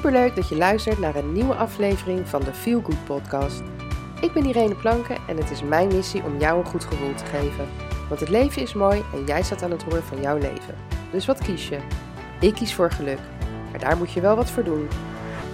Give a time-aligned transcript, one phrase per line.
[0.00, 3.62] Superleuk dat je luistert naar een nieuwe aflevering van de Feel Good podcast.
[4.20, 7.24] Ik ben Irene Planken en het is mijn missie om jou een goed gevoel te
[7.24, 7.68] geven.
[8.08, 10.74] Want het leven is mooi en jij staat aan het roer van jouw leven.
[11.12, 11.78] Dus wat kies je?
[12.40, 13.18] Ik kies voor geluk.
[13.70, 14.88] Maar daar moet je wel wat voor doen.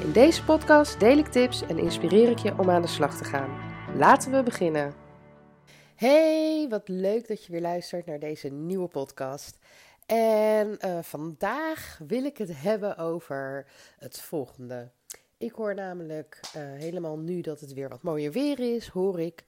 [0.00, 3.25] In deze podcast deel ik tips en inspireer ik je om aan de slag te
[3.25, 3.50] gaan.
[3.96, 4.94] Laten we beginnen.
[5.96, 9.58] Hey, wat leuk dat je weer luistert naar deze nieuwe podcast.
[10.07, 13.67] En uh, vandaag wil ik het hebben over
[13.99, 14.91] het volgende.
[15.37, 19.45] Ik hoor namelijk uh, helemaal nu dat het weer wat mooier weer is, hoor ik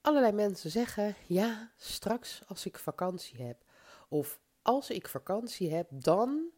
[0.00, 3.64] allerlei mensen zeggen: ja, straks als ik vakantie heb.
[4.08, 6.50] Of als ik vakantie heb, dan.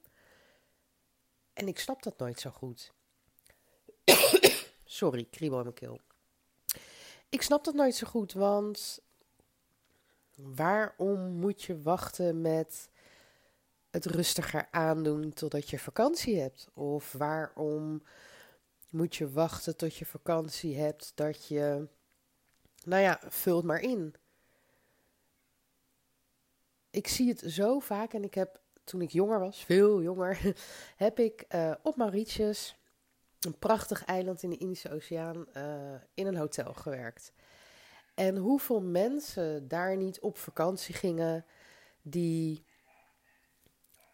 [1.52, 2.92] En ik snap dat nooit zo goed.
[4.84, 6.00] Sorry, kriebel in mijn keel.
[7.28, 9.02] Ik snap dat nooit zo goed, want
[10.34, 12.88] waarom moet je wachten met
[13.94, 16.68] het rustiger aandoen totdat je vakantie hebt?
[16.72, 18.02] Of waarom
[18.90, 21.88] moet je wachten tot je vakantie hebt dat je,
[22.84, 24.14] nou ja, vult maar in.
[26.90, 30.54] Ik zie het zo vaak en ik heb toen ik jonger was, veel jonger,
[30.96, 32.76] heb ik uh, op Mauritius,
[33.40, 37.32] een prachtig eiland in de Indische Oceaan, uh, in een hotel gewerkt.
[38.14, 41.44] En hoeveel mensen daar niet op vakantie gingen,
[42.02, 42.64] die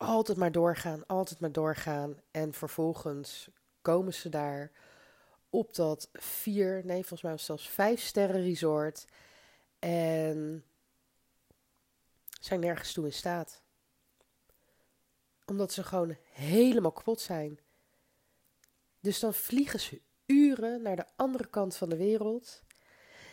[0.00, 2.20] altijd maar doorgaan, altijd maar doorgaan.
[2.30, 3.48] En vervolgens
[3.82, 4.70] komen ze daar
[5.50, 9.04] op dat vier, nee, volgens mij was het zelfs vijf sterren resort.
[9.78, 10.64] En
[12.40, 13.62] zijn nergens toe in staat.
[15.46, 17.60] Omdat ze gewoon helemaal kapot zijn.
[19.00, 22.62] Dus dan vliegen ze uren naar de andere kant van de wereld.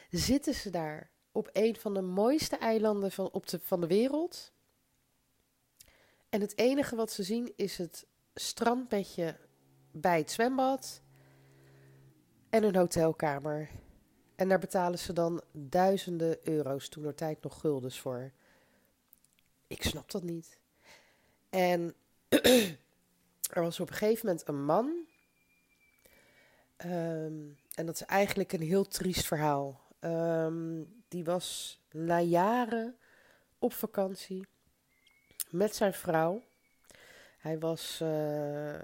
[0.10, 4.52] Zitten ze daar op een van de mooiste eilanden van, op de, van de wereld.
[6.38, 9.38] En het enige wat ze zien is het strandbedje
[9.92, 11.02] bij het zwembad
[12.50, 13.70] en een hotelkamer.
[14.36, 18.32] En daar betalen ze dan duizenden euro's, toen er tijd nog guldens voor.
[19.68, 20.60] Ik snap dat niet.
[21.50, 21.96] En
[23.56, 25.06] er was op een gegeven moment een man.
[26.76, 27.42] Ehm,
[27.74, 29.82] en dat is eigenlijk een heel triest verhaal.
[30.00, 32.98] Um, die was na jaren
[33.60, 34.48] op vakantie
[35.50, 36.44] met zijn vrouw.
[37.38, 38.76] Hij was uh,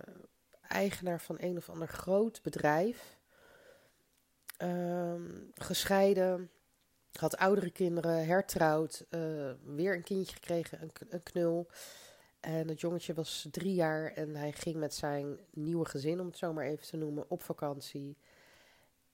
[0.68, 3.18] eigenaar van een of ander groot bedrijf.
[4.58, 6.50] Um, gescheiden,
[7.20, 11.68] had oudere kinderen, hertrouwd, uh, weer een kindje gekregen, een, een knul.
[12.40, 16.38] En het jongetje was drie jaar en hij ging met zijn nieuwe gezin, om het
[16.38, 18.18] zo maar even te noemen, op vakantie.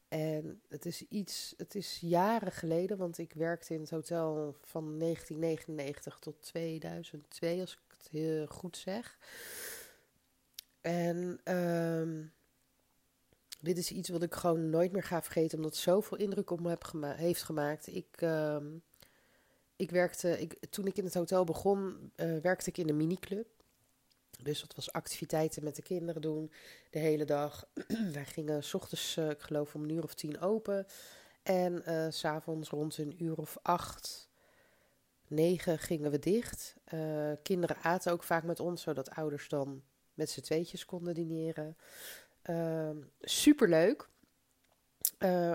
[0.10, 5.00] En het is iets, het is jaren geleden, want ik werkte in het hotel van
[5.00, 9.18] 1999 tot 2002, als ik het heel goed zeg.
[10.82, 12.32] En um,
[13.60, 17.14] dit is iets wat ik gewoon nooit meer ga vergeten, omdat zoveel indruk op me
[17.14, 17.88] heeft gemaakt.
[17.88, 18.84] Ik, um,
[19.76, 23.48] ik werkte, ik, toen ik in het hotel begon, uh, werkte ik in een miniclub.
[24.44, 26.52] Dus dat was activiteiten met de kinderen doen
[26.90, 27.70] de hele dag.
[28.14, 30.86] Wij gingen s ochtends, uh, ik geloof, om een uur of tien open.
[31.44, 34.30] En uh, s s'avonds rond een uur of acht,
[35.28, 36.76] negen gingen we dicht.
[36.94, 39.84] Uh, kinderen aten ook vaak met ons, zodat ouders dan
[40.14, 41.78] met z'n tweetjes konden dineren.
[42.50, 42.90] Uh,
[43.22, 44.10] superleuk.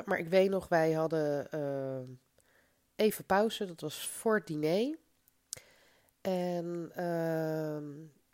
[0.04, 1.48] Maar ik weet nog, wij hadden
[2.96, 3.64] even pauze.
[3.64, 4.96] Dat was voor het diner.
[6.20, 6.92] En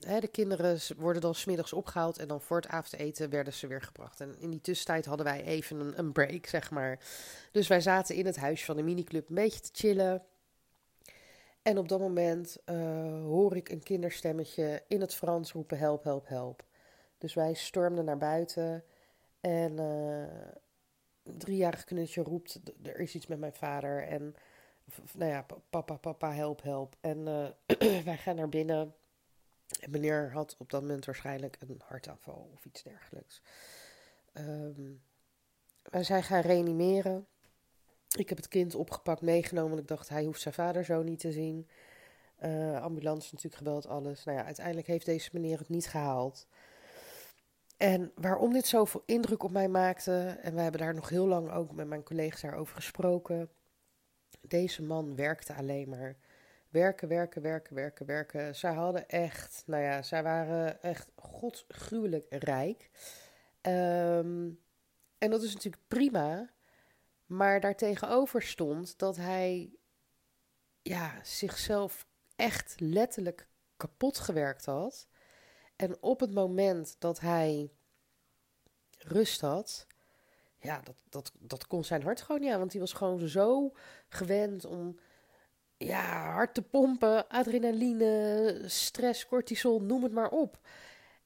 [0.01, 2.19] de kinderen worden dan smiddags opgehaald.
[2.19, 4.21] En dan voor het avondeten werden ze weer gebracht.
[4.21, 6.99] En in die tussentijd hadden wij even een, een break, zeg maar.
[7.53, 10.23] Dus wij zaten in het huisje van de miniclub een beetje te chillen.
[11.63, 12.77] En op dat moment uh,
[13.23, 16.65] hoor ik een kinderstemmetje in het Frans roepen: help, help, help.
[17.19, 18.85] Dus wij stormden naar buiten
[19.41, 24.03] en een driejarig knulletje roept, er is iets met mijn vader.
[24.03, 24.35] En
[25.15, 26.97] nou ja, papa, papa, help, help.
[27.01, 28.95] En uh, wij gaan naar binnen.
[29.81, 33.43] En meneer had op dat moment waarschijnlijk een hartaanval of iets dergelijks.
[34.35, 35.03] Um,
[35.83, 37.27] wij zijn gaan reanimeren.
[38.17, 39.79] Ik heb het kind opgepakt, meegenomen.
[39.79, 41.69] Ik dacht, hij hoeft zijn vader zo niet te zien.
[42.45, 44.25] Uh, ambulance natuurlijk gebeld, alles.
[44.25, 46.47] Nou ja, uiteindelijk heeft deze meneer het niet gehaald.
[47.77, 51.51] En waarom dit zoveel indruk op mij maakte, en we hebben daar nog heel lang
[51.51, 53.51] ook met mijn collega's daarover gesproken.
[54.41, 56.17] Deze man werkte alleen maar.
[56.71, 58.57] Werken, werken, werken, werken, werken.
[58.57, 62.91] Zij hadden echt, nou ja, zij waren echt godsgruwelijk rijk.
[63.63, 64.61] Um,
[65.19, 66.51] en dat is natuurlijk prima.
[67.27, 69.71] Maar daartegenover stond dat hij
[70.83, 72.07] ja, zichzelf
[72.37, 75.09] echt letterlijk kapot gewerkt had.
[75.77, 77.73] En op het moment dat hij
[78.99, 79.87] rust had.
[80.59, 82.59] Ja, dat, dat, dat kon zijn hart gewoon niet aan.
[82.59, 83.73] Want die was gewoon zo
[84.09, 84.99] gewend om
[85.87, 87.29] ja, hard te pompen.
[87.29, 90.59] Adrenaline, stress, cortisol, noem het maar op.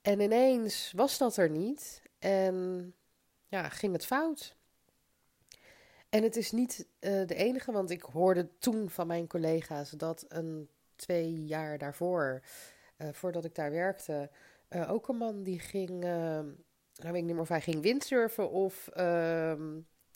[0.03, 2.03] En ineens was dat er niet.
[2.19, 2.95] En
[3.49, 4.57] ja, ging het fout.
[6.09, 10.25] En het is niet uh, de enige, want ik hoorde toen van mijn collega's dat
[10.29, 12.43] een twee jaar daarvoor,
[12.99, 14.31] uh, voordat ik daar werkte,
[14.71, 16.55] uh, ook een man die ging, nou
[16.95, 18.89] weet ik niet meer of hij ging windsurfen of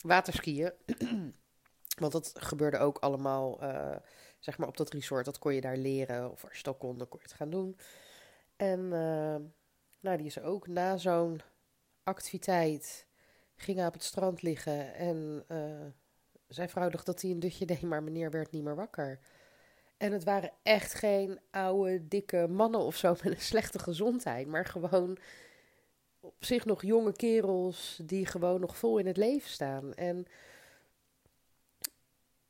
[0.01, 0.71] waterskiën.
[2.01, 3.59] want dat gebeurde ook allemaal,
[4.39, 5.25] zeg maar, op dat resort.
[5.25, 7.49] Dat kon je daar leren, of als je het kon, dan kon je het gaan
[7.49, 7.77] doen.
[8.55, 8.87] En
[9.99, 11.41] nou, die is ook na zo'n
[12.03, 13.07] activiteit
[13.55, 15.85] ging op het strand liggen en uh,
[16.47, 19.19] zei vrouwdag dat hij een dutje deed, maar meneer werd niet meer wakker.
[19.97, 24.65] En het waren echt geen oude, dikke mannen of zo met een slechte gezondheid, maar
[24.65, 25.17] gewoon
[26.19, 29.93] op zich nog jonge kerels die gewoon nog vol in het leven staan.
[29.93, 30.25] En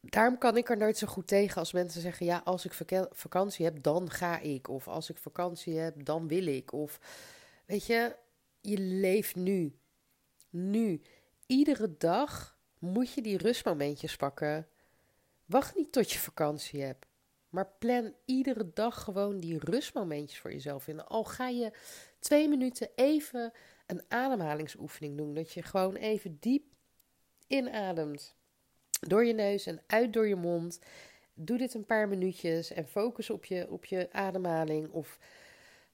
[0.09, 2.73] daarom kan ik er nooit zo goed tegen als mensen zeggen: ja, als ik
[3.11, 4.69] vakantie heb, dan ga ik.
[4.69, 6.73] Of als ik vakantie heb, dan wil ik.
[6.73, 6.99] Of
[7.65, 8.15] weet je,
[8.61, 9.79] je leeft nu
[10.49, 11.01] nu.
[11.45, 14.67] Iedere dag moet je die rustmomentjes pakken.
[15.45, 17.05] Wacht niet tot je vakantie hebt.
[17.49, 21.05] Maar plan iedere dag gewoon die rustmomentjes voor jezelf in.
[21.05, 21.71] Al ga je
[22.19, 23.51] twee minuten even
[23.87, 25.33] een ademhalingsoefening doen.
[25.33, 26.63] Dat je gewoon even diep
[27.47, 28.35] inademt.
[28.99, 30.79] Door je neus en uit door je mond.
[31.33, 34.91] Doe dit een paar minuutjes en focus op je, op je ademhaling.
[34.91, 35.17] Of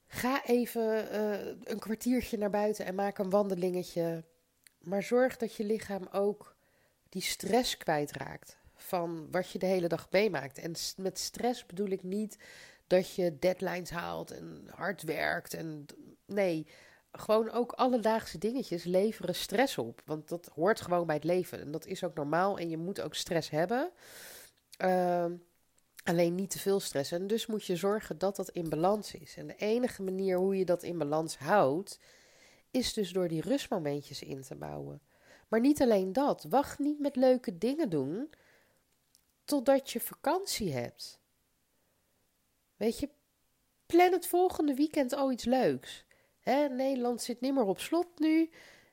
[0.07, 4.24] ga even uh, een kwartiertje naar buiten en maak een wandelingetje.
[4.80, 6.56] Maar zorg dat je lichaam ook
[7.10, 10.58] die stress kwijtraakt van wat je de hele dag meemaakt.
[10.58, 12.38] En met stress bedoel ik niet
[12.88, 15.54] dat je deadlines haalt en hard werkt.
[15.54, 15.86] En
[16.25, 16.68] nee,
[17.18, 20.02] gewoon ook alledaagse dingetjes leveren stress op.
[20.06, 21.60] Want dat hoort gewoon bij het leven.
[21.60, 22.58] En dat is ook normaal.
[22.58, 23.92] En je moet ook stress hebben.
[24.82, 25.26] Uh,
[26.04, 27.12] alleen niet te veel stress.
[27.12, 29.36] En dus moet je zorgen dat dat in balans is.
[29.38, 32.00] En de enige manier hoe je dat in balans houdt,
[32.72, 35.02] is dus door die rustmomentjes in te bouwen.
[35.48, 36.46] Maar niet alleen dat.
[36.50, 38.30] Wacht niet met leuke dingen doen
[39.46, 41.20] totdat je vakantie hebt.
[42.76, 43.10] Weet je,
[43.86, 46.05] plan het volgende weekend al iets leuks.
[46.46, 48.50] Hè, Nederland zit niet meer op slot nu.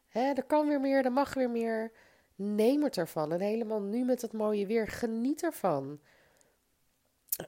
[0.09, 1.93] Hè, er kan weer meer, er mag weer meer.
[2.35, 3.33] Neem het ervan.
[3.33, 6.01] En helemaal nu met het mooie weer, geniet ervan.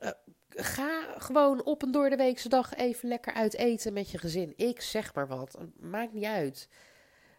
[0.02, 0.10] Uh,
[0.48, 4.52] ga gewoon op een door de weekse dag even lekker uit eten met je gezin.
[4.56, 5.58] Ik zeg maar wat.
[5.76, 6.68] Maakt niet uit.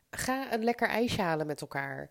[0.09, 2.09] Ga een lekker ijsje halen met elkaar.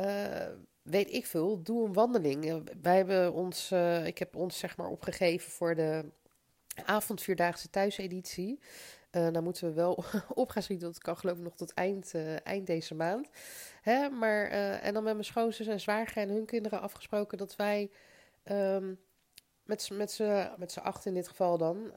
[0.00, 0.46] Uh,
[0.82, 1.62] weet ik veel.
[1.62, 2.48] Doe een wandeling.
[2.48, 3.72] Eh, wij hebben ons,
[4.04, 6.04] ik heb ons zeg maar opgegeven voor de
[6.84, 8.60] avondvierdaagse thuiseditie.
[9.16, 10.86] Uh, dan moeten we wel op gaan schieten.
[10.86, 13.28] Dat kan geloof ik nog tot eind, eind deze maand.
[13.82, 14.08] Hè?
[14.08, 14.46] Maar,
[14.80, 17.90] en dan met mijn schoonzus en zwager en hun kinderen afgesproken dat wij
[18.44, 19.00] um,
[19.64, 21.92] met, met z'n met acht in dit geval dan.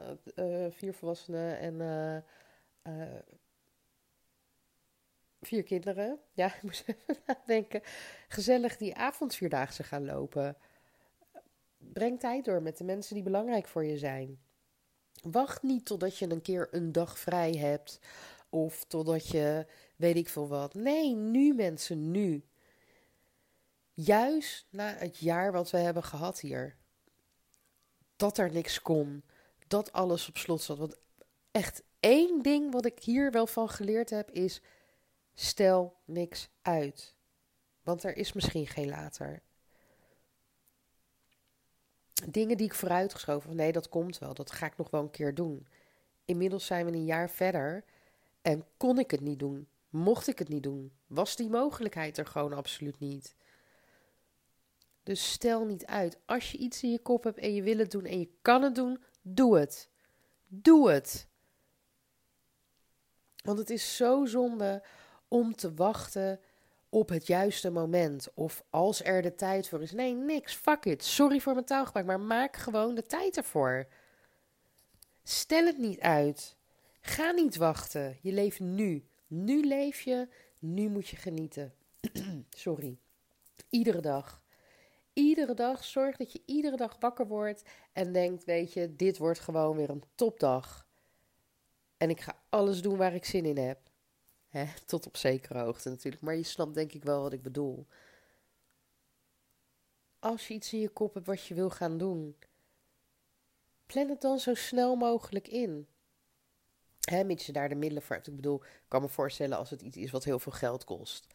[0.70, 1.82] Vier volwassenen en
[5.42, 6.20] vier kinderen.
[6.34, 7.82] Ja, ik moest even nadenken.
[8.28, 10.58] Gezellig die avondvierdaagse gaan lopen.
[11.78, 14.40] Breng tijd door met de mensen die belangrijk voor je zijn.
[15.32, 18.00] Wacht niet totdat je een keer een dag vrij hebt.
[18.50, 19.66] Of totdat je
[19.96, 20.74] weet ik veel wat.
[20.74, 22.46] Nee, nu mensen, nu.
[23.94, 26.78] Juist na het jaar wat we hebben gehad hier
[28.18, 29.24] dat er niks kon,
[29.68, 30.78] dat alles op slot zat.
[30.78, 30.98] Want
[31.52, 34.62] echt één ding wat ik hier wel van geleerd heb is:
[35.34, 37.16] stel niks uit.
[37.84, 39.42] Want er is misschien geen later.
[42.26, 45.36] Dingen die ik vooruitgeschoven, nee, dat komt wel, dat ga ik nog wel een keer
[45.36, 45.68] doen.
[46.26, 47.84] Inmiddels zijn we een jaar verder
[48.42, 49.68] en kon ik het niet doen.
[49.90, 53.36] Mocht ik het niet doen, was die mogelijkheid er gewoon absoluut niet.
[55.04, 56.18] Dus stel niet uit.
[56.26, 58.62] Als je iets in je kop hebt en je wil het doen en je kan
[58.62, 59.90] het doen, doe het.
[60.48, 61.28] Doe het.
[63.44, 64.84] Want het is zo zonde
[65.28, 66.40] om te wachten
[66.90, 68.28] op het juiste moment.
[68.34, 69.92] Of als er de tijd voor is.
[69.92, 70.54] Nee, niks.
[70.54, 71.04] Fuck it.
[71.04, 73.88] Sorry voor mijn taalgebruik, maar maak gewoon de tijd ervoor.
[75.24, 76.56] Stel het niet uit.
[77.00, 78.18] Ga niet wachten.
[78.22, 79.08] Je leeft nu.
[79.28, 80.28] Nu leef je.
[80.60, 81.74] Nu moet je genieten.
[82.50, 82.98] Sorry.
[83.70, 84.42] Iedere dag
[85.18, 87.64] iedere dag, zorg dat je iedere dag wakker wordt
[87.94, 90.88] en denkt, weet je, dit wordt gewoon weer een topdag.
[91.98, 93.87] En ik ga alles doen waar ik zin in heb.
[94.86, 97.88] Tot op zekere hoogte natuurlijk, maar je snapt denk ik wel wat ik bedoel.
[100.20, 102.36] Als je iets in je kop hebt wat je wil gaan doen,
[103.86, 105.88] plan het dan zo snel mogelijk in.
[107.02, 108.28] Hè, mits je daar de middelen voor hebt.
[108.28, 111.28] Ik bedoel, ik kan me voorstellen als het iets is wat heel veel geld kost.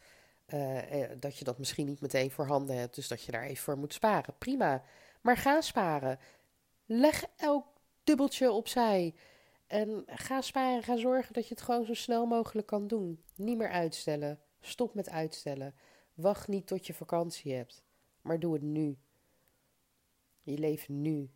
[0.45, 2.95] eh, eh, dat je dat misschien niet meteen voorhanden hebt.
[2.95, 4.37] Dus dat je daar even voor moet sparen.
[4.37, 4.83] Prima.
[5.21, 6.19] Maar ga sparen.
[6.85, 7.65] Leg elk
[8.03, 9.13] dubbeltje opzij.
[9.67, 10.83] En ga sparen.
[10.83, 13.23] Ga zorgen dat je het gewoon zo snel mogelijk kan doen.
[13.35, 14.39] Niet meer uitstellen.
[14.61, 15.75] Stop met uitstellen.
[16.13, 17.83] Wacht niet tot je vakantie hebt.
[18.21, 18.97] Maar doe het nu.
[20.41, 21.31] Je leeft nu.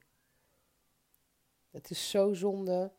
[1.72, 2.92] Het is zo zonde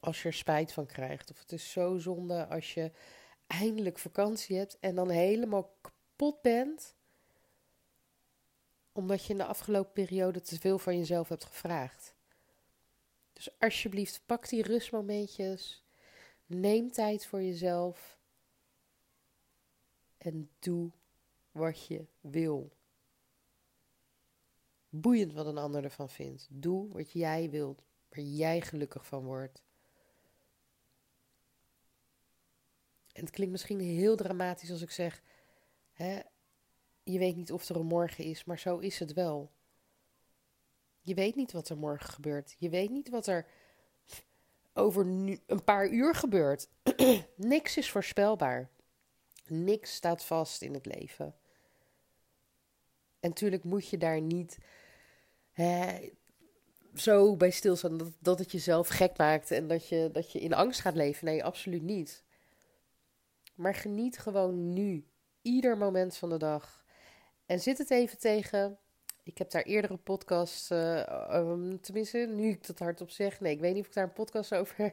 [0.00, 1.30] als je er spijt van krijgt.
[1.30, 2.92] Of het is zo zonde als je
[3.46, 6.94] eindelijk vakantie hebt en dan helemaal kapot bent.
[8.92, 12.14] Omdat je in de afgelopen periode te veel van jezelf hebt gevraagd.
[13.42, 15.84] Dus alsjeblieft, pak die rustmomentjes.
[16.46, 18.18] Neem tijd voor jezelf.
[20.18, 20.90] En doe
[21.52, 22.72] wat je wil.
[24.88, 26.48] Boeiend wat een ander ervan vindt.
[26.50, 29.62] Doe wat jij wilt, waar jij gelukkig van wordt.
[33.12, 35.22] En het klinkt misschien heel dramatisch als ik zeg:
[35.92, 36.20] hè,
[37.02, 39.50] je weet niet of er een morgen is, maar zo is het wel.
[41.02, 42.54] Je weet niet wat er morgen gebeurt.
[42.58, 43.46] Je weet niet wat er
[44.72, 46.68] over nu, een paar uur gebeurt.
[47.36, 48.70] Niks is voorspelbaar.
[49.46, 51.34] Niks staat vast in het leven.
[53.20, 54.58] En natuurlijk moet je daar niet
[55.50, 56.08] hè,
[56.94, 60.54] zo bij stilstaan dat, dat het jezelf gek maakt en dat je, dat je in
[60.54, 61.26] angst gaat leven.
[61.26, 62.24] Nee, absoluut niet.
[63.54, 65.06] Maar geniet gewoon nu,
[65.42, 66.84] ieder moment van de dag.
[67.46, 68.78] En zit het even tegen.
[69.22, 73.40] Ik heb daar eerdere podcasts, uh, tenminste, nu ik dat hardop zeg.
[73.40, 74.92] Nee, ik weet niet of ik daar een podcast over uh,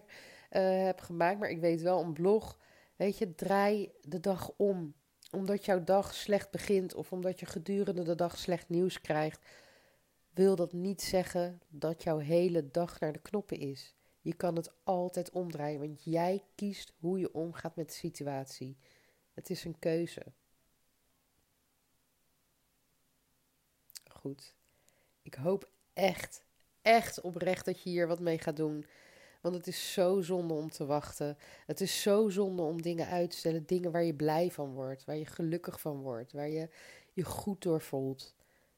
[0.85, 2.57] heb gemaakt, maar ik weet wel een blog.
[2.95, 4.93] Weet je, draai de dag om.
[5.31, 9.45] Omdat jouw dag slecht begint of omdat je gedurende de dag slecht nieuws krijgt,
[10.33, 13.95] wil dat niet zeggen dat jouw hele dag naar de knoppen is.
[14.21, 18.77] Je kan het altijd omdraaien, want jij kiest hoe je omgaat met de situatie.
[19.33, 20.23] Het is een keuze.
[24.19, 24.55] Goed.
[25.21, 26.43] Ik hoop echt,
[26.81, 28.85] echt oprecht dat je hier wat mee gaat doen.
[29.41, 31.37] Want het is zo zonde om te wachten.
[31.65, 33.65] Het is zo zonde om dingen uit te stellen.
[33.65, 35.05] Dingen waar je blij van wordt.
[35.05, 36.33] Waar je gelukkig van wordt.
[36.33, 36.69] Waar je
[37.13, 38.35] je goed door voelt.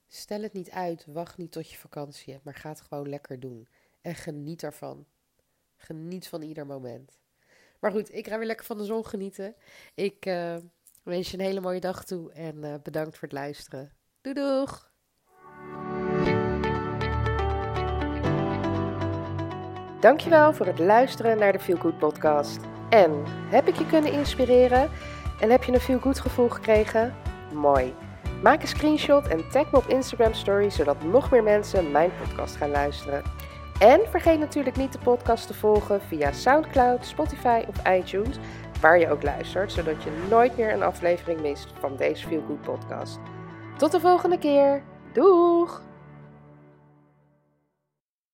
[0.08, 1.06] Stel het niet uit.
[1.06, 2.46] Wacht niet tot je vakantie hebt.
[2.46, 3.68] Maar ga het gewoon lekker doen.
[4.02, 5.06] En geniet ervan.
[5.76, 7.20] Geniet van ieder moment.
[7.80, 9.56] Maar goed, ik ga weer lekker van de zon genieten.
[9.96, 10.58] Ik uh,
[11.04, 12.32] wens je een hele mooie dag toe.
[12.32, 13.92] En uh, bedankt voor het luisteren.
[14.22, 14.91] Doei doeg!
[20.02, 22.60] Dankjewel voor het luisteren naar de Feel Good podcast.
[22.90, 24.90] En heb ik je kunnen inspireren?
[25.40, 27.16] En heb je een Feel Good gevoel gekregen?
[27.54, 27.94] Mooi.
[28.44, 32.56] Maak een screenshot en tag me op Instagram Story, zodat nog meer mensen mijn podcast
[32.56, 33.24] gaan luisteren.
[33.80, 38.38] En vergeet natuurlijk niet de podcast te volgen via SoundCloud, Spotify of iTunes,
[38.80, 42.62] waar je ook luistert, zodat je nooit meer een aflevering mist van deze Feel Good
[42.62, 43.20] podcast.
[43.78, 44.82] Tot de volgende keer.
[45.14, 45.91] Doeg!